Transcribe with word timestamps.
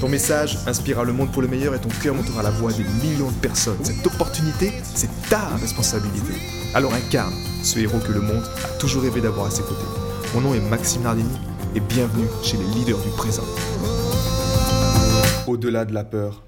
Ton 0.00 0.10
message 0.10 0.58
inspirera 0.66 1.04
le 1.04 1.14
monde 1.14 1.32
pour 1.32 1.40
le 1.40 1.48
meilleur 1.48 1.74
et 1.74 1.80
ton 1.80 1.88
cœur 1.88 2.14
montera 2.14 2.42
la 2.42 2.50
voix 2.50 2.70
des 2.70 2.84
millions 2.84 3.30
de 3.30 3.36
personnes. 3.36 3.82
Cette 3.82 4.06
opportunité, 4.06 4.70
c'est 4.82 5.08
ta 5.30 5.56
responsabilité. 5.56 6.34
Alors 6.74 6.92
incarne 6.92 7.32
ce 7.62 7.78
héros 7.78 7.98
que 8.00 8.12
le 8.12 8.20
monde 8.20 8.44
a 8.62 8.78
toujours 8.78 9.02
rêvé 9.02 9.22
d'avoir 9.22 9.46
à 9.46 9.50
ses 9.50 9.62
côtés. 9.62 9.86
Mon 10.34 10.42
nom 10.42 10.54
est 10.54 10.60
Maxime 10.60 11.02
Nardini 11.02 11.34
et 11.74 11.80
bienvenue 11.80 12.26
chez 12.42 12.58
les 12.58 12.66
leaders 12.74 12.98
du 12.98 13.08
présent. 13.16 13.44
Au-delà 15.46 15.86
de 15.86 15.94
la 15.94 16.04
peur, 16.04 16.44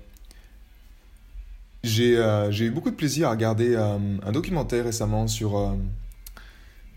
j'ai 1.83 2.19
euh, 2.19 2.53
eu 2.53 2.71
beaucoup 2.71 2.91
de 2.91 2.97
plaisir 2.97 3.29
à 3.29 3.31
regarder 3.31 3.77
euh, 3.77 4.19
un 4.27 4.33
documentaire 4.33 4.85
récemment 4.85 5.27
sur 5.27 5.57
euh, 5.57 5.73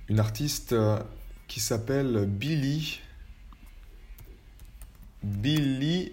une 0.10 0.20
artiste 0.20 0.76
qui 1.48 1.62
s'appelle 1.62 2.26
Billy. 2.28 3.00
Billy 5.24 6.12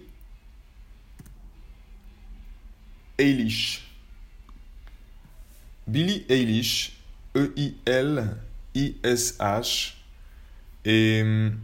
Eilish. 3.19 3.85
Billy 5.87 6.25
Eilish, 6.29 6.97
E-I-L-I-S-H. 7.35 8.35
Et 10.85 11.21
hum, 11.21 11.57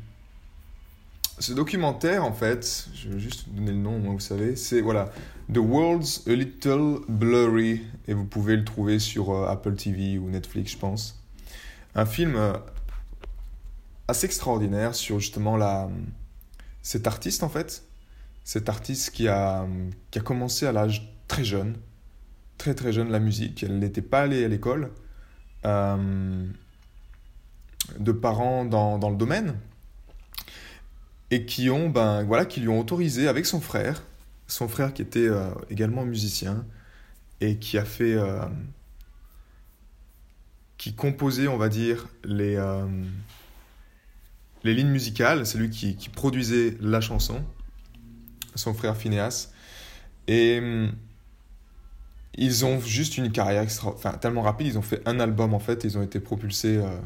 ce 1.40 1.54
documentaire, 1.54 2.26
en 2.26 2.34
fait, 2.34 2.88
je 2.94 3.10
vais 3.10 3.20
juste 3.20 3.50
donner 3.50 3.72
le 3.72 3.78
nom, 3.78 4.00
moi, 4.00 4.14
vous 4.14 4.20
savez, 4.20 4.56
c'est 4.56 4.82
voilà, 4.82 5.12
The 5.54 5.58
World's 5.58 6.28
a 6.28 6.32
Little 6.32 7.00
Blurry, 7.08 7.82
et 8.08 8.14
vous 8.14 8.26
pouvez 8.26 8.56
le 8.56 8.66
trouver 8.66 9.00
sur 9.00 9.32
euh, 9.32 9.48
Apple 9.48 9.76
TV 9.76 10.18
ou 10.18 10.30
Netflix, 10.30 10.74
je 10.74 10.78
pense. 10.78 11.22
Un 11.94 12.06
film 12.06 12.36
euh, 12.36 12.54
assez 14.08 14.26
extraordinaire 14.26 14.96
sur 14.96 15.20
justement 15.20 15.56
la, 15.56 15.86
hum, 15.86 16.06
cet 16.82 17.08
artiste, 17.08 17.44
en 17.44 17.50
fait, 17.50 17.84
cet 18.44 18.68
artiste 18.70 19.12
qui 19.12 19.28
a, 19.28 19.64
hum, 19.64 19.92
qui 20.12 20.20
a 20.20 20.22
commencé 20.22 20.66
à 20.66 20.72
l'âge 20.72 21.15
très 21.28 21.44
jeune, 21.44 21.78
très 22.58 22.74
très 22.74 22.94
jeune 22.94 23.12
la 23.12 23.20
musique. 23.20 23.64
Elle 23.64 23.80
n'était 23.80 24.02
pas 24.02 24.22
allée 24.22 24.44
à 24.44 24.48
l'école, 24.48 24.92
euh, 25.66 26.46
de 28.00 28.12
parents 28.12 28.66
dans, 28.66 29.10
le 29.10 29.16
domaine, 29.16 29.56
et 31.32 31.46
qui 31.46 31.70
ont 31.70 31.90
ben 31.90 32.24
voilà 32.24 32.46
qui 32.46 32.62
lui 32.62 32.70
ont 32.70 32.80
autorisé 32.80 33.28
avec 33.28 33.46
son 33.46 33.62
frère, 33.62 34.04
son 34.48 34.68
frère 34.68 34.94
qui 34.94 35.02
était 35.02 35.28
euh, 35.28 35.50
également 35.70 36.06
musicien 36.06 36.66
et 37.42 37.58
qui 37.58 37.78
a 37.78 37.86
fait 37.86 38.14
euh, 38.14 38.40
qui 40.78 40.94
composait 40.94 41.48
on 41.48 41.58
va 41.58 41.70
dire 41.70 42.08
les 42.24 42.58
les 44.64 44.74
lignes 44.74 44.90
musicales, 44.90 45.46
c'est 45.46 45.60
lui 45.60 45.70
qui, 45.70 45.96
qui, 45.96 46.10
produisait 46.10 46.76
la 46.82 47.00
chanson, 47.00 47.46
son 48.56 48.74
frère 48.74 48.98
Phineas. 48.98 49.52
Et 50.28 50.90
ils 52.38 52.66
ont 52.66 52.80
juste 52.80 53.18
une 53.18 53.32
carrière 53.32 53.66
tellement 54.20 54.42
rapide. 54.42 54.68
Ils 54.68 54.78
ont 54.78 54.84
fait 54.84 55.02
un 55.06 55.20
album 55.20 55.54
en 55.54 55.60
fait. 55.60 55.84
ils 55.84 55.98
ont 55.98 56.04
été 56.04 56.20
propulsés, 56.20 56.78
euh, 56.78 57.00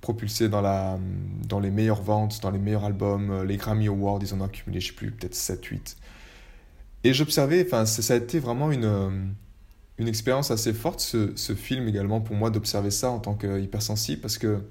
propulsés 0.00 0.48
dans, 0.48 0.60
la... 0.60 0.98
dans 1.48 1.60
les 1.60 1.70
meilleures 1.70 2.02
ventes, 2.02 2.40
dans 2.42 2.50
les 2.50 2.58
meilleurs 2.58 2.84
albums. 2.84 3.30
Euh, 3.30 3.44
les 3.44 3.56
Grammy 3.56 3.88
Awards, 3.88 4.20
ils 4.22 4.34
en 4.34 4.40
ont 4.40 4.44
accumulé, 4.44 4.80
je 4.80 4.88
sais 4.88 4.92
plus, 4.92 5.10
peut-être 5.10 5.34
7, 5.34 5.64
8. 5.64 5.96
Et 7.04 7.12
j'observais, 7.14 7.64
enfin, 7.66 7.86
ça 7.86 8.14
a 8.14 8.16
été 8.16 8.38
vraiment 8.38 8.70
une, 8.70 8.84
euh, 8.84 9.10
une 9.98 10.08
expérience 10.08 10.50
assez 10.50 10.72
forte, 10.72 11.00
ce, 11.00 11.32
ce 11.36 11.54
film 11.54 11.88
également, 11.88 12.20
pour 12.20 12.36
moi, 12.36 12.50
d'observer 12.50 12.90
ça 12.90 13.10
en 13.10 13.18
tant 13.18 13.34
qu'hypersensible, 13.34 14.22
parce 14.22 14.38
que 14.38 14.62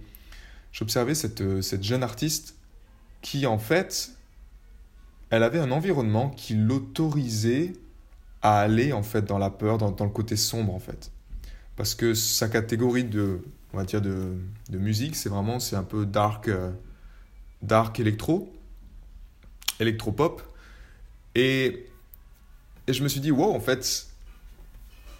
j'observais 0.72 1.14
cette, 1.14 1.62
cette 1.62 1.84
jeune 1.84 2.02
artiste 2.02 2.56
qui, 3.22 3.46
en 3.46 3.60
fait, 3.60 4.14
elle 5.30 5.44
avait 5.44 5.60
un 5.60 5.72
environnement 5.72 6.30
qui 6.30 6.56
l'autorisait 6.56 7.74
à 8.44 8.60
aller 8.60 8.94
en 8.94 9.02
fait 9.04 9.24
dans 9.24 9.40
la 9.40 9.50
peur, 9.50 9.78
dans, 9.78 9.92
dans, 9.92 10.06
le 10.06 10.12
côté 10.12 10.36
sombre 10.36 10.76
en 10.76 10.80
fait. 10.80 11.12
Parce 11.76 11.96
que 11.96 12.14
sa 12.14 12.50
catégorie 12.50 13.06
de, 13.06 13.42
on 13.74 13.78
va 13.78 13.86
dire 13.86 14.02
de, 14.02 14.34
de 14.70 14.78
musique, 14.78 15.16
c'est 15.16 15.30
vraiment 15.30 15.60
c'est 15.60 15.78
un 15.78 15.84
peu 15.84 16.06
dark, 16.06 16.50
euh, 16.50 16.72
dark 17.62 18.00
électro, 18.00 18.54
électropop. 19.80 20.44
Et, 21.36 21.88
et 22.86 22.94
je 22.94 23.02
me 23.02 23.08
suis 23.08 23.22
dit 23.22 23.32
wow 23.32 23.56
en 23.56 23.62
fait, 23.62 24.08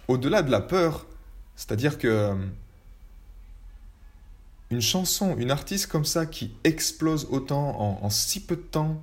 au-delà 0.06 0.42
de 0.42 0.50
la 0.50 0.60
peur, 0.60 1.06
c'est-à-dire 1.56 1.98
que 1.98 2.36
une 4.70 4.82
chanson, 4.82 5.36
une 5.38 5.50
artiste 5.50 5.86
comme 5.86 6.04
ça 6.04 6.26
qui 6.26 6.52
explose 6.64 7.26
autant 7.30 7.80
en, 7.80 8.04
en 8.04 8.10
si 8.10 8.40
peu 8.40 8.56
de 8.56 8.60
temps 8.60 9.02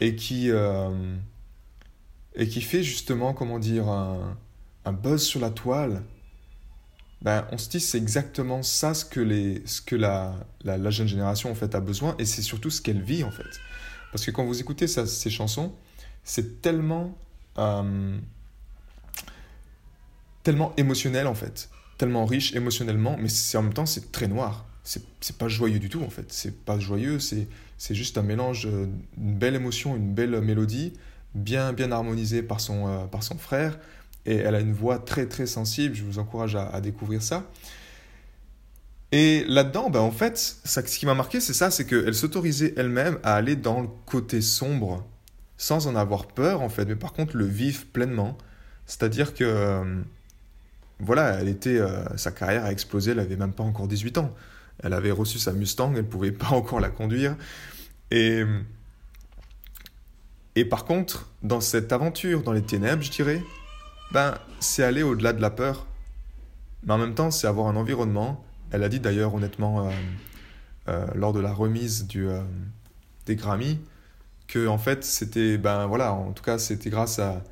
et 0.00 0.16
qui 0.16 0.50
euh, 0.50 1.16
et 2.36 2.48
qui 2.48 2.60
fait 2.60 2.82
justement, 2.82 3.32
comment 3.32 3.58
dire, 3.58 3.88
un, 3.88 4.36
buzz 4.92 5.22
sur 5.22 5.40
la 5.40 5.50
toile, 5.50 6.02
ben, 7.22 7.46
on 7.50 7.58
se 7.58 7.68
dit 7.68 7.80
c'est 7.80 7.98
exactement 7.98 8.62
ça 8.62 8.94
ce 8.94 9.04
que, 9.04 9.20
les, 9.20 9.62
ce 9.66 9.80
que 9.80 9.96
la, 9.96 10.36
la, 10.64 10.90
jeune 10.90 11.08
génération 11.08 11.50
en 11.50 11.54
fait 11.54 11.74
a 11.74 11.80
besoin 11.80 12.14
et 12.18 12.24
c'est 12.24 12.42
surtout 12.42 12.70
ce 12.70 12.80
qu'elle 12.80 13.02
vit 13.02 13.24
en 13.24 13.30
fait. 13.30 13.60
Parce 14.12 14.24
que 14.24 14.30
quand 14.30 14.44
vous 14.44 14.60
écoutez 14.60 14.86
ça, 14.86 15.06
ces 15.06 15.30
chansons, 15.30 15.74
c'est 16.22 16.60
tellement, 16.62 17.16
euh, 17.58 18.18
tellement 20.42 20.72
émotionnel 20.76 21.26
en 21.26 21.34
fait, 21.34 21.70
tellement 21.98 22.26
riche 22.26 22.54
émotionnellement, 22.54 23.16
mais 23.18 23.28
en 23.56 23.62
même 23.62 23.74
temps 23.74 23.86
c'est 23.86 24.12
très 24.12 24.28
noir. 24.28 24.66
C'est 24.84 25.36
pas 25.36 25.48
joyeux 25.48 25.80
du 25.80 25.88
tout 25.88 26.02
en 26.04 26.10
fait, 26.10 26.32
c'est 26.32 26.64
pas 26.64 26.78
joyeux, 26.78 27.18
c'est 27.18 27.48
juste 27.94 28.18
un 28.18 28.22
mélange 28.22 28.68
d'une 28.68 29.36
belle 29.36 29.56
émotion, 29.56 29.96
une 29.96 30.14
belle 30.14 30.40
mélodie 30.42 30.92
bien, 31.36 31.72
bien 31.72 31.92
harmonisée 31.92 32.42
par 32.42 32.60
son, 32.60 32.88
euh, 32.88 33.06
par 33.06 33.22
son 33.22 33.38
frère. 33.38 33.78
Et 34.24 34.36
elle 34.36 34.54
a 34.54 34.60
une 34.60 34.72
voix 34.72 34.98
très, 34.98 35.26
très 35.26 35.46
sensible. 35.46 35.94
Je 35.94 36.02
vous 36.02 36.18
encourage 36.18 36.56
à, 36.56 36.80
découvrir 36.80 37.22
ça. 37.22 37.44
Et 39.12 39.44
là-dedans, 39.46 39.88
ben, 39.88 40.00
en 40.00 40.10
fait, 40.10 40.36
ça, 40.36 40.84
ce 40.84 40.98
qui 40.98 41.06
m'a 41.06 41.14
marqué, 41.14 41.40
c'est 41.40 41.52
ça, 41.52 41.70
c'est 41.70 41.86
qu'elle 41.86 42.14
s'autorisait 42.14 42.74
elle-même 42.76 43.18
à 43.22 43.34
aller 43.34 43.54
dans 43.54 43.80
le 43.82 43.88
côté 44.04 44.40
sombre, 44.40 45.06
sans 45.56 45.86
en 45.86 45.94
avoir 45.94 46.26
peur, 46.26 46.60
en 46.60 46.68
fait, 46.68 46.86
mais 46.86 46.96
par 46.96 47.12
contre 47.12 47.36
le 47.36 47.46
vivre 47.46 47.84
pleinement. 47.92 48.36
C'est-à-dire 48.86 49.32
que, 49.32 49.44
euh, 49.44 50.02
voilà, 50.98 51.40
elle 51.40 51.48
était, 51.48 51.78
euh, 51.78 52.04
sa 52.16 52.32
carrière 52.32 52.64
a 52.64 52.72
explosé, 52.72 53.12
elle 53.12 53.20
avait 53.20 53.36
même 53.36 53.52
pas 53.52 53.62
encore 53.62 53.86
18 53.86 54.18
ans. 54.18 54.34
Elle 54.82 54.92
avait 54.92 55.12
reçu 55.12 55.38
sa 55.38 55.52
Mustang, 55.52 55.90
elle 55.90 55.98
ne 55.98 56.02
pouvait 56.02 56.32
pas 56.32 56.48
encore 56.50 56.80
la 56.80 56.90
conduire. 56.90 57.36
Et 58.10 58.42
et 60.56 60.64
par 60.64 60.86
contre, 60.86 61.28
dans 61.42 61.60
cette 61.60 61.92
aventure, 61.92 62.42
dans 62.42 62.52
les 62.52 62.62
ténèbres, 62.62 63.02
je 63.02 63.10
dirais, 63.10 63.42
ben, 64.10 64.38
c'est 64.58 64.82
aller 64.82 65.02
au-delà 65.02 65.34
de 65.34 65.42
la 65.42 65.50
peur. 65.50 65.86
Mais 66.84 66.94
en 66.94 66.98
même 66.98 67.14
temps, 67.14 67.30
c'est 67.30 67.46
avoir 67.46 67.66
un 67.68 67.76
environnement. 67.76 68.42
Elle 68.70 68.82
a 68.82 68.88
dit 68.88 68.98
d'ailleurs 68.98 69.34
honnêtement 69.34 69.86
euh, 69.86 69.90
euh, 70.88 71.06
lors 71.14 71.34
de 71.34 71.40
la 71.40 71.52
remise 71.52 72.06
du, 72.06 72.26
euh, 72.26 72.40
des 73.26 73.36
Grammy 73.36 73.78
que 74.48 74.68
en 74.68 74.78
fait 74.78 75.04
c'était 75.04 75.58
ben 75.58 75.86
voilà 75.86 76.12
en 76.12 76.32
tout 76.32 76.44
cas 76.44 76.56
c'était 76.58 76.88
grâce 76.88 77.18
à, 77.18 77.42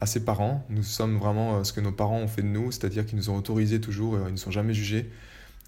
à 0.00 0.06
ses 0.06 0.24
parents. 0.24 0.64
Nous 0.70 0.82
sommes 0.82 1.18
vraiment 1.18 1.62
ce 1.64 1.72
que 1.72 1.80
nos 1.80 1.92
parents 1.92 2.18
ont 2.18 2.28
fait 2.28 2.42
de 2.42 2.46
nous, 2.48 2.72
c'est-à-dire 2.72 3.06
qu'ils 3.06 3.18
nous 3.18 3.30
ont 3.30 3.36
autorisés 3.36 3.80
toujours, 3.80 4.18
ils 4.26 4.32
ne 4.32 4.38
sont 4.38 4.50
jamais 4.50 4.72
jugés 4.74 5.10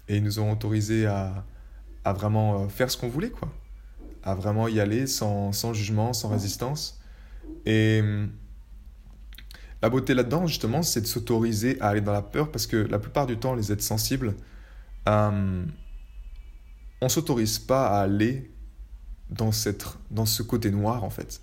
et 0.09 0.17
ils 0.17 0.23
nous 0.23 0.39
ont 0.39 0.51
autorisés 0.51 1.05
à, 1.05 1.45
à 2.03 2.13
vraiment 2.13 2.67
faire 2.69 2.89
ce 2.89 2.97
qu'on 2.97 3.07
voulait 3.07 3.29
quoi 3.29 3.49
à 4.23 4.35
vraiment 4.35 4.67
y 4.67 4.79
aller 4.79 5.07
sans, 5.07 5.51
sans 5.51 5.73
jugement, 5.73 6.13
sans 6.13 6.29
résistance. 6.29 6.99
Et 7.65 7.99
hum, 8.01 8.31
la 9.81 9.89
beauté 9.89 10.13
là-dedans, 10.13 10.47
justement, 10.47 10.81
c'est 10.81 11.01
de 11.01 11.05
s'autoriser 11.05 11.79
à 11.81 11.89
aller 11.89 12.01
dans 12.01 12.13
la 12.13 12.21
peur 12.21 12.51
parce 12.51 12.67
que 12.67 12.77
la 12.77 12.99
plupart 12.99 13.27
du 13.27 13.37
temps, 13.37 13.53
les 13.53 13.71
êtres 13.71 13.83
sensibles, 13.83 14.35
euh, 15.09 15.65
on 17.01 17.09
s'autorise 17.09 17.59
pas 17.59 17.87
à 17.87 18.01
aller 18.01 18.49
dans, 19.29 19.51
cette, 19.51 19.85
dans 20.09 20.25
ce 20.25 20.41
côté 20.41 20.71
noir, 20.71 21.03
en 21.03 21.09
fait. 21.09 21.41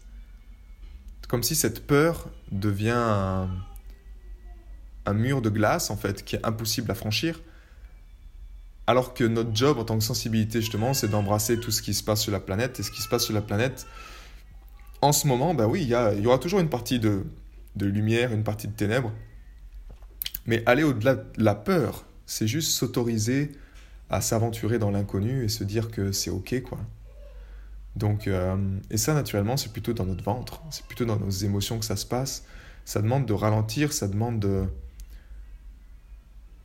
Comme 1.28 1.42
si 1.42 1.54
cette 1.54 1.86
peur 1.86 2.30
devient 2.50 2.96
un, 2.96 3.50
un 5.04 5.12
mur 5.12 5.42
de 5.42 5.50
glace, 5.50 5.90
en 5.90 5.96
fait, 5.96 6.24
qui 6.24 6.36
est 6.36 6.46
impossible 6.46 6.90
à 6.90 6.94
franchir. 6.94 7.40
Alors 8.90 9.14
que 9.14 9.22
notre 9.22 9.54
job 9.54 9.78
en 9.78 9.84
tant 9.84 9.96
que 9.96 10.02
sensibilité, 10.02 10.60
justement, 10.60 10.94
c'est 10.94 11.06
d'embrasser 11.06 11.60
tout 11.60 11.70
ce 11.70 11.80
qui 11.80 11.94
se 11.94 12.02
passe 12.02 12.22
sur 12.22 12.32
la 12.32 12.40
planète. 12.40 12.80
Et 12.80 12.82
ce 12.82 12.90
qui 12.90 13.00
se 13.00 13.08
passe 13.08 13.22
sur 13.22 13.32
la 13.32 13.40
planète, 13.40 13.86
en 15.00 15.12
ce 15.12 15.28
moment, 15.28 15.54
bah 15.54 15.68
oui, 15.68 15.82
il 15.82 15.86
y, 15.86 16.22
y, 16.22 16.26
aura 16.26 16.38
toujours 16.38 16.58
une 16.58 16.68
partie 16.68 16.98
de, 16.98 17.24
de 17.76 17.86
lumière, 17.86 18.32
une 18.32 18.42
partie 18.42 18.66
de 18.66 18.72
ténèbres. 18.72 19.12
Mais 20.44 20.64
aller 20.66 20.82
au-delà 20.82 21.14
de 21.14 21.24
la 21.36 21.54
peur, 21.54 22.04
c'est 22.26 22.48
juste 22.48 22.72
s'autoriser 22.72 23.52
à 24.08 24.20
s'aventurer 24.20 24.80
dans 24.80 24.90
l'inconnu 24.90 25.44
et 25.44 25.48
se 25.48 25.62
dire 25.62 25.92
que 25.92 26.10
c'est 26.10 26.30
ok, 26.30 26.60
quoi. 26.62 26.80
Donc, 27.94 28.26
euh, 28.26 28.56
et 28.90 28.96
ça, 28.96 29.14
naturellement, 29.14 29.56
c'est 29.56 29.70
plutôt 29.70 29.92
dans 29.92 30.04
notre 30.04 30.24
ventre, 30.24 30.62
c'est 30.72 30.84
plutôt 30.86 31.04
dans 31.04 31.16
nos 31.16 31.30
émotions 31.30 31.78
que 31.78 31.84
ça 31.84 31.94
se 31.94 32.06
passe. 32.06 32.44
Ça 32.84 33.00
demande 33.00 33.24
de 33.24 33.34
ralentir, 33.34 33.92
ça 33.92 34.08
demande 34.08 34.40
de 34.40 34.64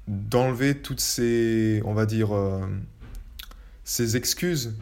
d'enlever 0.08 0.76
toutes 0.76 1.00
ces, 1.00 1.82
on 1.86 1.94
va 1.94 2.06
dire, 2.06 2.36
euh, 2.36 2.66
ces 3.84 4.18
excuses. 4.18 4.76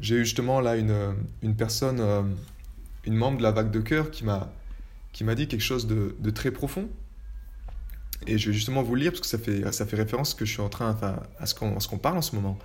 J'ai 0.00 0.16
eu 0.16 0.24
justement 0.24 0.60
là 0.60 0.76
une, 0.76 1.14
une 1.42 1.56
personne, 1.56 2.00
euh, 2.00 2.22
une 3.04 3.14
membre 3.14 3.38
de 3.38 3.42
la 3.42 3.50
vague 3.50 3.70
de 3.70 3.80
cœur 3.80 4.10
qui 4.10 4.24
m'a 4.24 4.52
qui 5.12 5.24
m'a 5.24 5.34
dit 5.34 5.48
quelque 5.48 5.62
chose 5.62 5.86
de, 5.86 6.14
de, 6.20 6.28
très 6.28 6.50
profond. 6.50 6.90
Et 8.26 8.36
je 8.36 8.50
vais 8.50 8.52
justement 8.52 8.82
vous 8.82 8.94
le 8.96 9.00
lire 9.00 9.12
parce 9.12 9.22
que 9.22 9.26
ça 9.26 9.38
fait, 9.38 9.72
ça 9.72 9.86
fait 9.86 9.96
référence 9.96 10.34
que 10.34 10.44
je 10.44 10.52
suis 10.52 10.60
en 10.60 10.68
train, 10.68 10.90
enfin, 10.90 11.22
à 11.38 11.46
ce 11.46 11.54
qu'on 11.54 11.98
parle 11.98 12.18
en 12.18 12.22
ce 12.22 12.36
moment. 12.36 12.58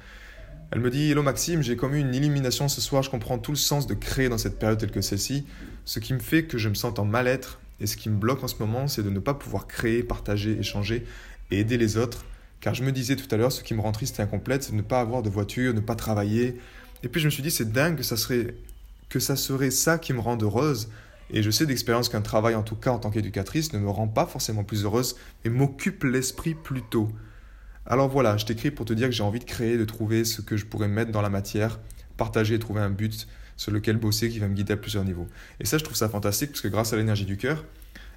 Elle 0.72 0.82
me 0.82 0.90
dit 0.90 1.12
Hello 1.12 1.24
Maxime, 1.24 1.62
j'ai 1.62 1.78
commis 1.78 2.02
une 2.02 2.14
illumination 2.14 2.68
ce 2.68 2.82
soir, 2.82 3.04
je 3.04 3.10
comprends 3.10 3.38
tout 3.38 3.52
le 3.52 3.58
sens 3.58 3.88
de 3.88 3.94
créer 3.94 4.28
dans 4.28 4.38
cette 4.38 4.60
période 4.60 4.78
telle 4.80 4.92
que 4.92 5.00
celle-ci. 5.00 5.46
Ce 5.86 6.00
qui 6.00 6.14
me 6.14 6.20
fait 6.20 6.44
que 6.44 6.58
je 6.58 6.68
me 6.68 6.74
sens 6.74 7.00
en 7.00 7.06
mal-être 7.06 7.62
et 7.80 7.88
ce 7.88 7.96
qui 7.96 8.10
me 8.10 8.18
bloque 8.18 8.44
en 8.44 8.50
ce 8.50 8.56
moment, 8.60 8.90
c'est 8.90 9.04
de 9.04 9.10
ne 9.10 9.20
pas 9.20 9.34
pouvoir 9.34 9.66
créer, 9.66 10.04
partager, 10.04 10.60
échanger 10.60 11.06
et 11.52 11.60
aider 11.60 11.78
les 11.78 11.98
autres. 11.98 12.26
Car 12.60 12.74
je 12.74 12.84
me 12.84 12.92
disais 12.92 13.16
tout 13.16 13.34
à 13.34 13.38
l'heure, 13.38 13.52
ce 13.52 13.64
qui 13.64 13.74
me 13.74 13.82
rend 13.82 13.92
triste 13.92 14.20
et 14.20 14.24
incomplète, 14.24 14.64
c'est 14.64 14.72
de 14.72 14.78
ne 14.78 14.82
pas 14.82 15.00
avoir 15.00 15.22
de 15.22 15.30
voiture, 15.30 15.74
ne 15.74 15.80
pas 15.80 15.96
travailler. 15.96 16.60
Et 17.04 17.10
puis 17.10 17.22
je 17.22 17.26
me 17.26 17.32
suis 17.32 17.44
dit, 17.44 17.52
c'est 17.52 17.72
dingue 17.72 17.98
que 17.98 18.04
ça 18.04 18.18
serait 18.18 18.56
que 19.10 19.20
ça 19.20 19.36
serait 19.36 19.72
ça 19.72 19.98
qui 19.98 20.14
me 20.14 20.20
rend 20.20 20.38
heureuse. 20.42 20.90
Et 21.32 21.44
je 21.44 21.52
sais 21.52 21.66
d'expérience 21.66 22.10
qu'un 22.10 22.22
travail, 22.22 22.56
en 22.56 22.64
tout 22.64 22.76
cas 22.76 22.92
en 22.92 23.00
tant 23.00 23.10
qu'éducatrice, 23.10 23.74
ne 23.74 23.80
me 23.80 23.90
rend 23.90 24.08
pas 24.08 24.26
forcément 24.26 24.64
plus 24.64 24.86
heureuse, 24.86 25.18
mais 25.44 25.52
m'occupe 25.52 26.04
l'esprit 26.04 26.56
plutôt. 26.56 27.10
Alors 27.86 28.10
voilà, 28.10 28.38
je 28.38 28.46
t'écris 28.46 28.72
pour 28.72 28.86
te 28.86 28.94
dire 28.94 29.08
que 29.08 29.14
j'ai 29.14 29.24
envie 29.24 29.40
de 29.40 29.46
créer, 29.46 29.78
de 29.78 29.86
trouver 29.86 30.24
ce 30.24 30.42
que 30.42 30.56
je 30.56 30.66
pourrais 30.66 30.88
mettre 30.88 31.12
dans 31.12 31.22
la 31.22 31.30
matière, 31.30 31.80
partager 32.16 32.56
et 32.56 32.60
trouver 32.60 32.82
un 32.82 32.90
but 32.90 33.28
sur 33.58 33.72
lequel 33.72 33.98
bosser 33.98 34.30
qui 34.30 34.40
va 34.40 34.48
me 34.48 34.54
guider 34.54 34.74
à 34.74 34.78
plusieurs 34.78 35.04
niveaux. 35.04 35.28
Et 35.60 35.66
ça, 35.66 35.78
je 35.78 35.84
trouve 35.84 35.98
ça 35.98 36.10
fantastique 36.10 36.52
parce 36.52 36.62
que 36.62 36.68
grâce 36.68 36.94
à 36.94 36.98
l'énergie 36.98 37.26
du 37.26 37.38
cœur, 37.38 37.66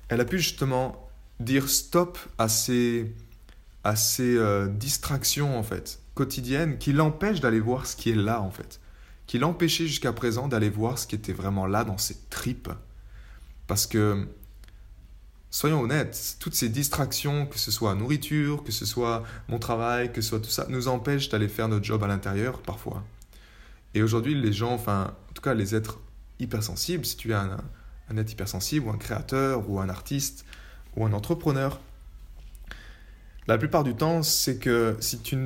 elle 0.09 0.21
a 0.21 0.25
pu 0.25 0.39
justement 0.39 1.09
dire 1.41 1.69
stop 1.69 2.19
à 2.39 2.49
ces, 2.49 3.15
à 3.83 3.97
ces 3.97 4.37
euh, 4.37 4.69
distractions 4.69 5.59
en 5.59 5.63
fait 5.63 6.01
quotidiennes 6.15 6.79
qui 6.79 6.93
l'empêchent 6.93 7.41
d'aller 7.41 7.61
voir 7.61 7.87
ce 7.87 7.97
qui 7.97 8.11
est 8.11 8.17
là 8.17 8.41
en 8.41 8.51
fait, 8.51 8.81
qui 9.27 9.39
l'empêchaient 9.39 9.87
jusqu'à 9.87 10.13
présent 10.13 10.49
d'aller 10.49 10.71
voir 10.71 10.99
ce 10.99 11.07
qui 11.07 11.15
était 11.15 11.33
vraiment 11.33 11.67
là 11.67 11.85
dans 11.85 11.99
ses 11.99 12.17
tripes. 12.31 12.71
Parce 13.67 13.87
que, 13.87 14.27
soyons 15.51 15.81
honnêtes, 15.81 16.37
toutes 16.39 16.55
ces 16.55 16.69
distractions, 16.69 17.47
que 17.47 17.59
ce 17.59 17.71
soit 17.71 17.95
nourriture, 17.95 18.63
que 18.63 18.73
ce 18.73 18.87
soit 18.87 19.23
mon 19.49 19.59
travail, 19.59 20.13
que 20.13 20.21
ce 20.21 20.31
soit 20.31 20.41
tout 20.41 20.51
ça, 20.51 20.67
nous 20.69 20.89
empêchent 20.89 21.31
d'aller 21.31 21.49
faire 21.49 21.69
notre 21.69 21.85
job 21.85 22.03
à 22.05 22.07
l'intérieur 22.07 22.61
parfois. 22.61 23.03
Et 23.95 24.03
aujourd'hui, 24.03 24.35
les 24.35 24.53
gens, 24.53 24.73
enfin, 24.73 25.15
en 25.31 25.33
tout 25.33 25.43
cas 25.43 25.55
les 25.55 25.75
êtres 25.75 25.99
hypersensibles, 26.39 27.05
si 27.05 27.17
tu 27.17 27.31
es 27.31 27.35
un, 27.35 27.59
un 28.11 28.17
être 28.17 28.33
hypersensible 28.33 28.87
ou 28.87 28.91
un 28.91 28.99
créateur 28.99 29.69
ou 29.71 29.81
un 29.81 29.89
artiste 29.89 30.45
ou 30.97 31.05
un 31.05 31.13
entrepreneur, 31.13 31.81
la 33.47 33.59
plupart 33.59 33.85
du 33.85 33.95
temps, 33.95 34.23
c'est 34.23 34.57
que 34.59 34.97
si 35.01 35.19
tu, 35.19 35.37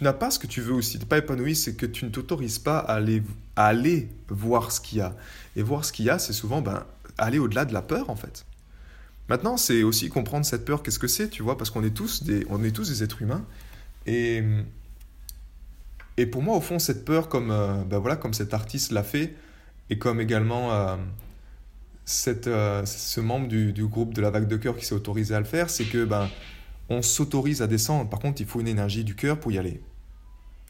n'as 0.00 0.12
pas 0.12 0.30
ce 0.30 0.38
que 0.38 0.46
tu 0.46 0.60
veux 0.60 0.72
ou 0.72 0.82
si 0.82 0.92
tu 0.92 0.98
n'es 0.98 1.08
pas 1.08 1.18
épanoui, 1.18 1.54
c'est 1.54 1.74
que 1.74 1.86
tu 1.86 2.04
ne 2.04 2.10
t'autorises 2.10 2.58
pas 2.58 2.78
à 2.78 2.94
aller, 2.94 3.22
à 3.56 3.66
aller 3.66 4.08
voir 4.28 4.72
ce 4.72 4.80
qu'il 4.80 4.98
y 4.98 5.00
a. 5.00 5.14
Et 5.56 5.62
voir 5.62 5.84
ce 5.84 5.92
qu'il 5.92 6.06
y 6.06 6.10
a, 6.10 6.18
c'est 6.18 6.32
souvent 6.32 6.60
ben, 6.60 6.84
aller 7.16 7.38
au-delà 7.38 7.64
de 7.64 7.72
la 7.72 7.82
peur, 7.82 8.10
en 8.10 8.16
fait. 8.16 8.44
Maintenant, 9.28 9.56
c'est 9.56 9.84
aussi 9.84 10.08
comprendre 10.08 10.44
cette 10.44 10.64
peur, 10.64 10.82
qu'est-ce 10.82 10.98
que 10.98 11.06
c'est, 11.06 11.28
tu 11.28 11.42
vois, 11.42 11.56
parce 11.56 11.70
qu'on 11.70 11.84
est, 11.84 11.94
tous 11.94 12.24
des, 12.24 12.44
on 12.50 12.62
est 12.64 12.72
tous 12.72 12.88
des 12.88 13.02
êtres 13.02 13.22
humains. 13.22 13.44
Et, 14.06 14.42
et 16.16 16.26
pour 16.26 16.42
moi, 16.42 16.56
au 16.56 16.60
fond, 16.60 16.78
cette 16.78 17.04
peur, 17.04 17.28
comme, 17.28 17.50
euh, 17.50 17.84
ben 17.84 17.98
voilà, 17.98 18.16
comme 18.16 18.34
cet 18.34 18.52
artiste 18.54 18.90
l'a 18.90 19.04
fait, 19.04 19.34
et 19.88 19.98
comme 19.98 20.20
également 20.20 20.72
euh, 20.72 20.96
cette, 22.04 22.46
euh, 22.46 22.84
ce 22.84 23.20
membre 23.20 23.48
du, 23.48 23.72
du, 23.72 23.86
groupe 23.86 24.14
de 24.14 24.20
la 24.20 24.30
vague 24.30 24.46
de 24.46 24.56
cœur 24.56 24.76
qui 24.76 24.84
s'est 24.84 24.94
autorisé 24.94 25.34
à 25.34 25.38
le 25.38 25.46
faire, 25.46 25.70
c'est 25.70 25.84
que 25.84 26.04
ben, 26.04 26.28
on 26.88 27.02
s'autorise 27.02 27.62
à 27.62 27.66
descendre. 27.66 28.08
Par 28.10 28.20
contre, 28.20 28.40
il 28.40 28.46
faut 28.46 28.60
une 28.60 28.68
énergie 28.68 29.04
du 29.04 29.14
cœur 29.14 29.40
pour 29.40 29.52
y 29.52 29.58
aller. 29.58 29.80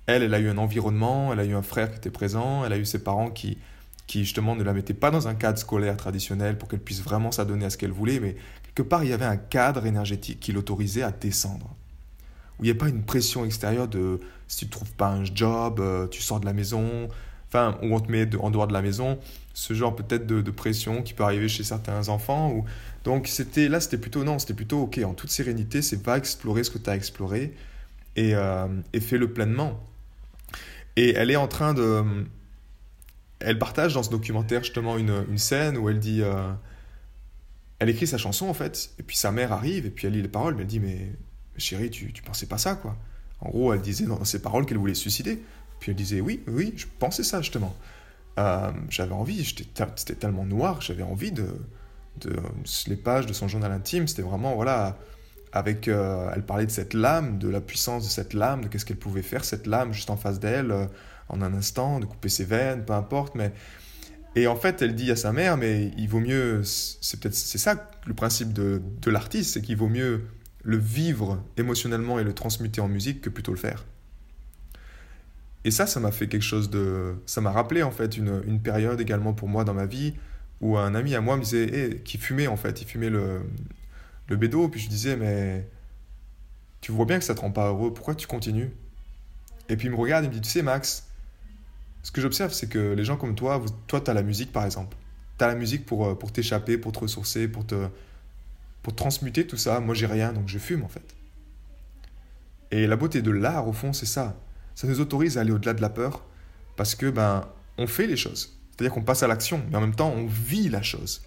Elle, 0.07 0.23
elle 0.23 0.35
a 0.35 0.39
eu 0.39 0.49
un 0.49 0.59
environnement, 0.59 1.33
elle 1.33 1.41
a 1.41 1.45
eu 1.45 1.55
un 1.55 1.63
frère 1.63 1.91
qui 1.91 1.97
était 1.97 2.11
présent, 2.11 2.65
elle 2.65 2.73
a 2.73 2.79
eu 2.79 2.85
ses 2.85 3.03
parents 3.03 3.31
qui, 3.31 3.59
qui 4.07 4.21
justement 4.21 4.55
ne 4.55 4.63
la 4.63 4.73
mettaient 4.73 4.95
pas 4.95 5.11
dans 5.11 5.29
un 5.29 5.35
cadre 5.35 5.59
scolaire 5.59 5.97
traditionnel 5.97 6.59
pour 6.59 6.69
qu'elle 6.69 6.81
puisse 6.81 7.03
vraiment 7.03 7.33
s'adonner 7.33 7.65
à 7.65 7.71
ce 7.71 7.79
qu'elle 7.79 7.91
voulait, 7.91 8.21
mais 8.21 8.37
quelque 8.75 8.87
part, 8.87 9.03
il 9.03 9.11
y 9.11 9.13
avait 9.13 9.25
un 9.25 9.37
cadre 9.37 9.87
énergétique 9.87 10.41
qui 10.41 10.53
l'autorisait 10.53 11.03
à 11.03 11.11
descendre. 11.11 11.75
Où 12.59 12.65
il 12.65 12.67
n'y 12.67 12.71
a 12.71 12.79
pas 12.79 12.89
une 12.89 13.03
pression 13.03 13.45
extérieure 13.45 13.89
de 13.89 14.21
si 14.47 14.61
tu 14.61 14.65
ne 14.67 14.71
trouves 14.71 14.93
pas 14.93 15.09
un 15.09 15.25
job, 15.25 15.81
euh, 15.81 16.07
tu 16.07 16.21
sors 16.23 16.39
de 16.39 16.47
la 16.47 16.53
maison, 16.53 17.09
ou 17.83 17.95
on 17.95 18.01
te 18.01 18.11
met 18.11 18.29
en 18.37 18.51
dehors 18.51 18.67
de 18.67 18.73
la 18.73 18.83
maison, 18.83 19.19
ce 19.53 19.75
genre 19.75 19.95
peut-être 19.95 20.27
de, 20.27 20.51
pression 20.51 21.03
qui 21.03 21.15
peut 21.15 21.25
arriver 21.25 21.49
chez 21.49 21.65
certains 21.65 22.09
enfants. 22.09 22.53
Ou... 22.53 22.65
Donc 23.05 23.29
c'était 23.29 23.69
là, 23.69 23.81
c'était 23.81 23.99
plutôt 23.99 24.25
non, 24.25 24.39
c'était 24.39 24.55
plutôt 24.55 24.83
ok, 24.83 25.01
en 25.05 25.15
toute 25.15 25.31
sérénité, 25.31 25.83
c'est 25.83 26.03
va 26.03 26.19
explorer 26.19 26.65
ce 26.65 26.71
que 26.71 26.79
tu 26.79 26.91
as 26.91 26.97
exploré 26.97 27.55
et, 28.17 28.35
euh, 28.35 28.67
et 28.93 29.01
fais-le 29.01 29.33
pleinement. 29.33 29.81
Et 30.97 31.15
elle 31.15 31.31
est 31.31 31.37
en 31.37 31.49
train 31.49 31.75
de... 31.75 32.05
Elle 33.41 33.59
partage 33.59 33.95
dans 33.95 34.03
ce 34.03 34.11
documentaire 34.11 34.63
justement 34.63 34.97
une, 34.97 35.25
une 35.29 35.39
scène 35.39 35.77
où 35.77 35.89
elle 35.89 35.99
dit... 35.99 36.23
Euh, 36.23 36.53
elle 37.81 37.91
écrit 37.91 38.07
sa 38.07 38.19
chanson 38.19 38.47
en 38.47 38.55
fait, 38.55 38.93
et 38.99 39.03
puis 39.03 39.17
sa 39.17 39.33
mère 39.33 39.53
arrive, 39.53 39.85
et 39.85 39.91
puis 39.91 40.07
elle 40.07 40.15
lit 40.15 40.23
les 40.23 40.29
paroles, 40.29 40.55
mais 40.55 40.63
elle 40.63 40.69
dit 40.69 40.81
mais 40.81 41.13
chérie, 41.57 41.91
tu, 41.91 42.13
tu 42.13 42.23
pensais 42.23 42.47
pas 42.47 42.57
ça 42.57 42.77
quoi. 42.77 42.97
En 43.41 43.51
gros, 43.51 43.75
elle 43.75 43.83
disait 43.83 44.07
dans 44.07 44.25
ses 44.25 44.41
paroles 44.41 44.65
qu'elle 44.65 44.79
voulait 44.79 44.95
se 44.95 45.03
suicider. 45.03 45.43
Puis 45.85 45.91
elle 45.91 45.99
disait 45.99 46.23
oui, 46.23 46.41
oui, 46.47 46.73
je 46.79 46.87
pensais 46.99 47.23
ça 47.23 47.43
justement. 47.43 47.77
Euh, 48.39 48.73
j'avais 48.89 49.13
envie, 49.13 49.45
c'était 49.45 50.15
tellement 50.15 50.47
noir, 50.47 50.81
j'avais 50.81 51.03
envie 51.03 51.31
de, 51.31 51.47
Les 52.87 52.97
pages 52.97 53.27
de 53.27 53.35
son 53.35 53.49
journal 53.49 53.71
intime, 53.71 54.09
c'était 54.09 54.23
vraiment, 54.23 54.55
voilà, 54.55 54.97
avec. 55.53 55.89
Euh, 55.89 56.31
elle 56.35 56.43
parlait 56.43 56.65
de 56.65 56.71
cette 56.71 56.95
lame, 56.95 57.37
de 57.37 57.51
la 57.51 57.61
puissance 57.61 58.03
de 58.05 58.09
cette 58.09 58.33
lame, 58.33 58.63
de 58.63 58.69
qu'est-ce 58.69 58.87
qu'elle 58.87 58.97
pouvait 58.97 59.21
faire, 59.21 59.45
cette 59.45 59.67
lame, 59.67 59.93
juste 59.93 60.09
en 60.09 60.17
face 60.17 60.41
d'elle, 60.41 60.71
euh, 60.71 60.87
en 61.29 61.43
un 61.43 61.53
instant, 61.53 62.01
de 62.01 62.07
couper 62.07 62.31
ses 62.31 62.47
veines, 62.47 62.83
peu 62.87 62.95
importe, 62.95 63.35
mais. 63.35 63.53
Et 64.37 64.47
en 64.47 64.57
fait, 64.57 64.81
elle 64.81 64.95
dit 64.95 65.11
à 65.11 65.17
sa 65.17 65.35
mère, 65.35 65.59
mais 65.59 65.91
il 65.99 66.09
vaut 66.09 66.19
mieux. 66.19 66.63
C'est 66.65 67.21
peut-être. 67.21 67.35
C'est 67.35 67.59
ça 67.59 67.91
le 68.07 68.15
principe 68.15 68.55
de, 68.55 68.81
de 69.03 69.11
l'artiste, 69.11 69.53
c'est 69.53 69.61
qu'il 69.61 69.77
vaut 69.77 69.91
mieux 69.91 70.25
le 70.63 70.79
vivre 70.79 71.45
émotionnellement 71.59 72.19
et 72.19 72.25
le 72.25 72.33
transmuter 72.33 72.81
en 72.81 72.89
musique 72.89 73.21
que 73.21 73.29
plutôt 73.29 73.53
le 73.53 73.59
faire. 73.59 73.85
Et 75.65 75.71
ça, 75.71 75.87
ça 75.87 75.99
m'a 75.99 76.13
fait 76.13 76.29
quelque 76.29 76.43
chose 76.43 76.71
de... 76.71 77.17
Ça 77.27 77.41
m'a 77.41 77.51
rappelé 77.51 77.83
en 77.83 77.91
fait 77.91 78.17
une, 78.17 78.43
une, 78.47 78.61
période 78.61 79.01
également 79.01 79.33
pour 79.33 79.49
moi 79.49 79.65
dans 79.65 79.75
ma 79.75 79.87
vie 79.87 80.15
où 80.61 80.77
un 80.77 80.95
ami 80.95 81.15
à 81.15 81.21
moi 81.21 81.37
me 81.37 81.43
disait, 81.43 81.75
hey, 81.75 82.03
qui 82.03 82.19
fumait 82.19 82.47
en 82.47 82.57
fait, 82.57 82.83
il 82.83 82.87
fumait 82.87 83.11
le, 83.11 83.41
le 84.29 84.37
bédo, 84.37 84.69
puis 84.69 84.81
je 84.81 84.89
disais, 84.89 85.17
mais 85.17 85.67
tu 86.81 86.93
vois 86.93 87.07
bien 87.07 87.19
que 87.19 87.25
ça 87.25 87.35
te 87.35 87.41
rend 87.41 87.51
pas 87.51 87.69
heureux, 87.69 87.93
pourquoi 87.95 88.15
tu 88.15 88.27
continues? 88.27 88.71
Et 89.69 89.77
puis 89.77 89.89
il 89.89 89.91
me 89.91 89.97
regarde 89.97 90.25
et 90.25 90.29
me 90.29 90.35
dit, 90.35 90.41
tu 90.41 90.51
sais 90.51 90.63
Max, 90.63 91.09
ce 92.03 92.11
que 92.13 92.21
j'observe 92.21 92.53
c'est 92.53 92.69
que 92.69 92.93
les 92.93 93.05
gens 93.05 93.17
comme 93.17 93.35
toi, 93.35 93.65
toi 93.87 94.01
tu 94.01 94.11
as 94.11 94.15
la 94.15 94.23
musique 94.23 94.53
par 94.53 94.65
exemple, 94.65 94.97
tu 95.39 95.45
as 95.45 95.49
la 95.49 95.55
musique 95.55 95.87
pour, 95.87 96.07
euh, 96.07 96.15
pour 96.15 96.33
t'échapper, 96.33 96.77
pour 96.77 96.93
te 96.93 97.01
ressourcer, 97.01 97.49
pour 97.49 97.67
te, 97.67 97.89
pour 98.83 98.95
transmuter 98.95 99.47
tout 99.47 99.57
ça, 99.57 99.81
moi 99.81 99.95
j'ai 99.95 100.07
rien 100.07 100.33
donc 100.33 100.49
je 100.49 100.59
fume 100.59 100.83
en 100.83 100.89
fait. 100.89 101.15
Et 102.71 102.87
la 102.87 102.97
beauté 102.97 103.23
de 103.23 103.31
l'art 103.31 103.67
au 103.67 103.73
fond 103.73 103.93
c'est 103.93 104.07
ça, 104.07 104.37
ça 104.75 104.87
nous 104.87 105.01
autorise 105.01 105.39
à 105.39 105.43
aller 105.43 105.53
au-delà 105.53 105.75
de 105.75 105.83
la 105.83 105.89
peur 105.89 106.25
parce 106.77 106.95
que 106.95 107.11
ben 107.11 107.49
on 107.79 107.87
fait 107.87 108.07
les 108.07 108.17
choses. 108.17 108.59
C'est-à-dire 108.71 108.93
qu'on 108.93 109.03
passe 109.03 109.23
à 109.23 109.29
l'action, 109.29 109.63
mais 109.71 109.77
en 109.77 109.81
même 109.81 109.95
temps 109.95 110.13
on 110.15 110.27
vit 110.27 110.69
la 110.69 110.83
chose. 110.83 111.23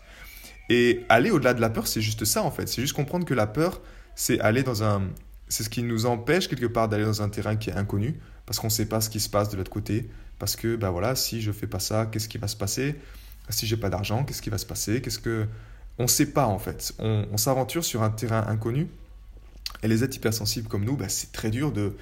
Et 0.69 1.05
aller 1.07 1.31
au-delà 1.31 1.53
de 1.53 1.61
la 1.61 1.69
peur, 1.69 1.87
c'est 1.87 2.01
juste 2.01 2.25
ça 2.25 2.43
en 2.43 2.51
fait. 2.51 2.67
C'est 2.67 2.81
juste 2.81 2.93
comprendre 2.93 3.25
que 3.25 3.33
la 3.33 3.47
peur, 3.47 3.81
c'est 4.15 4.39
aller 4.41 4.63
dans 4.63 4.83
un, 4.83 5.09
c'est 5.47 5.63
ce 5.63 5.69
qui 5.69 5.83
nous 5.83 6.05
empêche 6.05 6.47
quelque 6.49 6.65
part 6.65 6.89
d'aller 6.89 7.05
dans 7.05 7.21
un 7.21 7.29
terrain 7.29 7.55
qui 7.55 7.69
est 7.69 7.75
inconnu 7.75 8.19
parce 8.45 8.59
qu'on 8.59 8.67
ne 8.67 8.71
sait 8.71 8.85
pas 8.85 9.01
ce 9.01 9.09
qui 9.09 9.19
se 9.19 9.29
passe 9.29 9.49
de 9.49 9.57
l'autre 9.57 9.71
côté. 9.71 10.09
Parce 10.39 10.55
que 10.55 10.75
ben 10.75 10.91
voilà, 10.91 11.15
si 11.15 11.41
je 11.41 11.51
fais 11.51 11.67
pas 11.67 11.79
ça, 11.79 12.05
qu'est-ce 12.05 12.29
qui 12.29 12.37
va 12.37 12.47
se 12.47 12.55
passer? 12.55 12.95
Si 13.49 13.65
j'ai 13.65 13.77
pas 13.77 13.89
d'argent, 13.89 14.23
qu'est-ce 14.23 14.41
qui 14.41 14.49
va 14.49 14.57
se 14.57 14.65
passer? 14.65 15.01
Qu'est-ce 15.01 15.19
que 15.19 15.47
on 15.99 16.03
ne 16.03 16.07
sait 16.07 16.27
pas 16.27 16.45
en 16.45 16.59
fait. 16.59 16.93
On, 16.99 17.25
on 17.31 17.37
s'aventure 17.37 17.83
sur 17.83 18.03
un 18.03 18.09
terrain 18.09 18.45
inconnu. 18.47 18.87
Et 19.83 19.87
les 19.87 20.03
êtres 20.03 20.15
hypersensibles 20.15 20.67
comme 20.67 20.85
nous, 20.85 20.95
ben, 20.95 21.09
c'est 21.09 21.31
très 21.31 21.49
dur 21.49 21.71
de 21.71 21.95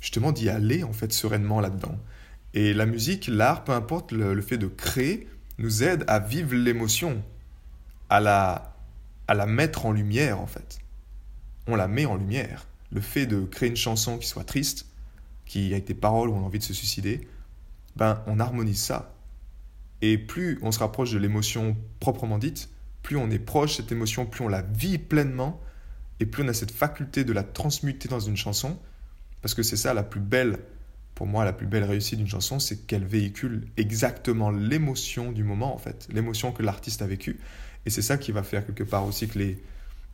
justement 0.00 0.32
d'y 0.32 0.48
aller 0.48 0.84
en 0.84 0.92
fait 0.92 1.12
sereinement 1.12 1.60
là-dedans. 1.60 1.98
Et 2.54 2.72
la 2.72 2.86
musique, 2.86 3.26
l'art, 3.26 3.64
peu 3.64 3.72
importe 3.72 4.12
le, 4.12 4.40
fait 4.40 4.58
de 4.58 4.66
créer, 4.66 5.28
nous 5.58 5.82
aide 5.82 6.04
à 6.08 6.18
vivre 6.18 6.54
l'émotion, 6.54 7.22
à 8.08 8.20
la, 8.20 8.76
à 9.26 9.34
la 9.34 9.46
mettre 9.46 9.86
en 9.86 9.92
lumière 9.92 10.40
en 10.40 10.46
fait. 10.46 10.78
On 11.66 11.76
la 11.76 11.88
met 11.88 12.06
en 12.06 12.16
lumière. 12.16 12.66
Le 12.90 13.00
fait 13.00 13.26
de 13.26 13.44
créer 13.44 13.68
une 13.68 13.76
chanson 13.76 14.16
qui 14.18 14.26
soit 14.26 14.44
triste, 14.44 14.86
qui 15.44 15.72
avec 15.72 15.86
des 15.86 15.94
paroles 15.94 16.30
où 16.30 16.34
on 16.34 16.40
a 16.40 16.44
envie 16.44 16.58
de 16.58 16.64
se 16.64 16.74
suicider, 16.74 17.28
ben 17.96 18.22
on 18.26 18.40
harmonise 18.40 18.80
ça. 18.80 19.14
Et 20.00 20.16
plus 20.16 20.58
on 20.62 20.72
se 20.72 20.78
rapproche 20.78 21.12
de 21.12 21.18
l'émotion 21.18 21.76
proprement 22.00 22.38
dite, 22.38 22.70
plus 23.02 23.16
on 23.16 23.30
est 23.30 23.38
proche 23.38 23.76
cette 23.76 23.92
émotion, 23.92 24.26
plus 24.26 24.44
on 24.44 24.48
la 24.48 24.62
vit 24.62 24.98
pleinement, 24.98 25.60
et 26.20 26.26
plus 26.26 26.42
on 26.42 26.48
a 26.48 26.54
cette 26.54 26.70
faculté 26.70 27.24
de 27.24 27.32
la 27.32 27.42
transmuter 27.42 28.08
dans 28.08 28.20
une 28.20 28.36
chanson, 28.36 28.78
parce 29.42 29.54
que 29.54 29.62
c'est 29.62 29.76
ça 29.76 29.94
la 29.94 30.02
plus 30.02 30.20
belle, 30.20 30.58
pour 31.14 31.26
moi, 31.26 31.44
la 31.44 31.52
plus 31.52 31.66
belle 31.66 31.84
réussite 31.84 32.18
d'une 32.18 32.28
chanson, 32.28 32.58
c'est 32.58 32.86
qu'elle 32.86 33.04
véhicule 33.04 33.66
exactement 33.76 34.50
l'émotion 34.50 35.32
du 35.32 35.44
moment, 35.44 35.74
en 35.74 35.78
fait, 35.78 36.08
l'émotion 36.12 36.52
que 36.52 36.62
l'artiste 36.62 37.02
a 37.02 37.06
vécue. 37.06 37.40
Et 37.86 37.90
c'est 37.90 38.02
ça 38.02 38.18
qui 38.18 38.32
va 38.32 38.42
faire 38.42 38.66
quelque 38.66 38.84
part 38.84 39.06
aussi 39.06 39.28
que 39.28 39.38
les, 39.38 39.62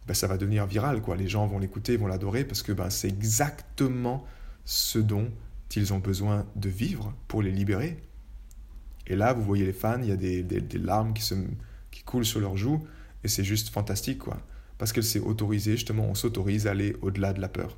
ben, 0.07 0.15
ça 0.15 0.27
va 0.27 0.37
devenir 0.37 0.67
viral, 0.67 1.01
quoi. 1.01 1.17
Les 1.17 1.29
gens 1.29 1.47
vont 1.47 1.59
l'écouter, 1.59 1.97
vont 1.97 2.07
l'adorer, 2.07 2.45
parce 2.45 2.63
que 2.63 2.73
ben, 2.73 2.91
c'est 2.91 3.09
exactement 3.09 4.25
ce 4.65 4.99
dont 4.99 5.31
ils 5.77 5.93
ont 5.93 5.99
besoin 5.99 6.47
de 6.57 6.69
vivre 6.69 7.13
pour 7.27 7.43
les 7.43 7.51
libérer. 7.51 7.97
Et 9.07 9.17
là, 9.17 9.33
vous 9.33 9.43
voyez 9.43 9.67
les 9.67 9.73
fans, 9.73 10.01
il 10.01 10.09
y 10.09 10.13
a 10.13 10.17
des, 10.17 10.79
larmes 10.79 11.13
qui, 11.15 11.29
qui 11.91 12.03
coulent 12.03 12.25
sur 12.25 12.41
leurs 12.41 12.57
joues, 12.57 12.87
et 13.23 13.29
c'est 13.29 13.45
juste 13.45 13.71
fantastique, 13.71 14.21
quoi. 14.21 14.41
Parce 14.79 14.93
qu'elle 14.93 15.05
s'est 15.05 15.21
autorisée, 15.21 15.73
justement, 15.73 16.05
on 16.05 16.15
s'autorise 16.15 16.67
à 16.67 16.73
aller 16.73 16.97
au-delà 17.03 17.33
de 17.33 17.41
la 17.41 17.49
peur. 17.49 17.77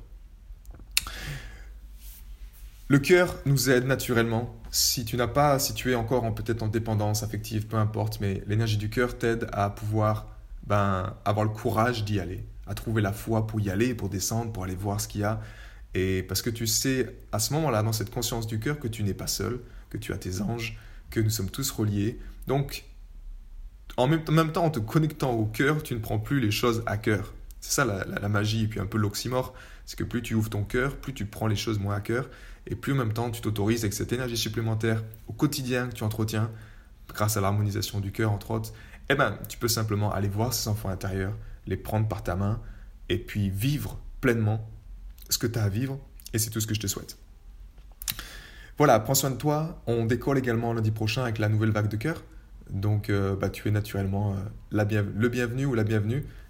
Le 2.89 2.99
cœur 2.99 3.35
nous 3.45 3.69
aide 3.69 3.85
naturellement. 3.85 4.55
Si 4.71 5.03
tu 5.03 5.17
n'as 5.17 5.27
pas, 5.27 5.59
si 5.59 5.73
tu 5.73 5.91
es 5.91 5.95
encore 5.95 6.23
en, 6.23 6.31
peut-être 6.31 6.63
en 6.63 6.67
dépendance 6.67 7.21
affective, 7.21 7.67
peu 7.67 7.75
importe, 7.75 8.19
mais 8.21 8.41
l'énergie 8.47 8.77
du 8.77 8.89
cœur 8.89 9.17
t'aide 9.17 9.47
à 9.51 9.69
pouvoir 9.69 10.37
ben, 10.65 11.13
avoir 11.25 11.45
le 11.45 11.51
courage 11.51 12.05
d'y 12.05 12.19
aller, 12.19 12.45
à 12.65 12.75
trouver 12.75 13.01
la 13.01 13.11
foi 13.11 13.45
pour 13.45 13.59
y 13.59 13.69
aller, 13.69 13.93
pour 13.93 14.07
descendre, 14.07 14.53
pour 14.53 14.63
aller 14.63 14.75
voir 14.75 15.01
ce 15.01 15.09
qu'il 15.09 15.21
y 15.21 15.23
a. 15.25 15.41
Et 15.95 16.23
parce 16.23 16.41
que 16.41 16.49
tu 16.49 16.65
sais, 16.65 17.13
à 17.33 17.39
ce 17.39 17.53
moment-là, 17.53 17.83
dans 17.83 17.91
cette 17.91 18.09
conscience 18.09 18.47
du 18.47 18.59
cœur, 18.59 18.79
que 18.79 18.87
tu 18.87 19.03
n'es 19.03 19.13
pas 19.13 19.27
seul, 19.27 19.59
que 19.89 19.97
tu 19.97 20.13
as 20.13 20.17
tes 20.17 20.41
anges, 20.41 20.77
que 21.09 21.19
nous 21.19 21.29
sommes 21.29 21.49
tous 21.49 21.71
reliés. 21.71 22.19
Donc, 22.47 22.85
en 23.97 24.07
même, 24.07 24.51
temps, 24.51 24.65
en 24.65 24.69
te 24.69 24.79
connectant 24.79 25.31
au 25.31 25.45
cœur, 25.45 25.81
tu 25.83 25.93
ne 25.93 25.99
prends 25.99 26.19
plus 26.19 26.39
les 26.39 26.51
choses 26.51 26.83
à 26.85 26.97
cœur. 26.97 27.33
C'est 27.59 27.71
ça 27.71 27.85
la, 27.85 28.29
magie 28.29 28.63
et 28.63 28.67
puis 28.67 28.79
un 28.79 28.85
peu 28.85 28.97
l'oxymore. 28.97 29.53
C'est 29.85 29.97
que 29.97 30.03
plus 30.03 30.21
tu 30.21 30.35
ouvres 30.35 30.49
ton 30.49 30.63
cœur, 30.63 30.97
plus 30.97 31.13
tu 31.13 31.25
prends 31.25 31.47
les 31.47 31.55
choses 31.55 31.79
moins 31.79 31.95
à 31.95 32.01
cœur 32.01 32.29
et 32.67 32.75
plus 32.75 32.93
en 32.93 32.95
même 32.95 33.13
temps 33.13 33.31
tu 33.31 33.41
t'autorises 33.41 33.83
avec 33.83 33.93
cette 33.93 34.11
énergie 34.11 34.37
supplémentaire 34.37 35.03
au 35.27 35.33
quotidien 35.33 35.87
que 35.87 35.93
tu 35.93 36.03
entretiens 36.03 36.51
grâce 37.13 37.37
à 37.37 37.41
l'harmonisation 37.41 37.99
du 37.99 38.11
cœur 38.11 38.31
entre 38.31 38.51
autres, 38.51 38.73
eh 39.09 39.15
ben, 39.15 39.37
tu 39.47 39.57
peux 39.57 39.69
simplement 39.69 40.11
aller 40.11 40.27
voir 40.27 40.53
ces 40.53 40.67
enfants 40.67 40.89
intérieurs, 40.89 41.33
les 41.65 41.77
prendre 41.77 42.07
par 42.07 42.23
ta 42.23 42.35
main 42.35 42.61
et 43.09 43.17
puis 43.17 43.49
vivre 43.49 43.97
pleinement 44.19 44.69
ce 45.29 45.37
que 45.37 45.47
tu 45.47 45.57
as 45.57 45.63
à 45.63 45.69
vivre 45.69 45.99
et 46.33 46.39
c'est 46.39 46.49
tout 46.49 46.59
ce 46.59 46.67
que 46.67 46.73
je 46.73 46.81
te 46.81 46.87
souhaite. 46.87 47.17
Voilà, 48.77 48.99
prends 48.99 49.15
soin 49.15 49.31
de 49.31 49.37
toi. 49.37 49.81
On 49.87 50.05
décolle 50.05 50.37
également 50.37 50.71
lundi 50.73 50.91
prochain 50.91 51.23
avec 51.23 51.39
la 51.39 51.49
nouvelle 51.49 51.71
vague 51.71 51.87
de 51.87 51.95
cœur. 51.95 52.23
Donc, 52.69 53.09
euh, 53.09 53.35
bah, 53.35 53.49
tu 53.49 53.67
es 53.67 53.71
naturellement 53.71 54.33
euh, 54.33 54.85
le 55.17 55.29
bienvenu 55.29 55.65
ou 55.65 55.73
la 55.73 55.83
bienvenue 55.83 56.25